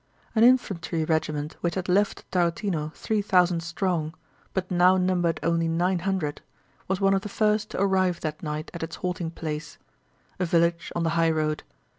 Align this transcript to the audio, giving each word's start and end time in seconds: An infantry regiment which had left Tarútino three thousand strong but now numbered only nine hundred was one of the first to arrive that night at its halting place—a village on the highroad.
An 0.33 0.43
infantry 0.43 1.05
regiment 1.05 1.57
which 1.61 1.75
had 1.75 1.87
left 1.87 2.25
Tarútino 2.31 2.91
three 2.95 3.21
thousand 3.21 3.61
strong 3.61 4.15
but 4.51 4.71
now 4.71 4.97
numbered 4.97 5.39
only 5.43 5.67
nine 5.67 5.99
hundred 5.99 6.41
was 6.87 6.99
one 6.99 7.13
of 7.13 7.21
the 7.21 7.29
first 7.29 7.69
to 7.69 7.79
arrive 7.79 8.19
that 8.21 8.41
night 8.41 8.71
at 8.73 8.81
its 8.81 8.95
halting 8.95 9.29
place—a 9.29 10.43
village 10.47 10.91
on 10.95 11.03
the 11.03 11.11
highroad. 11.11 11.61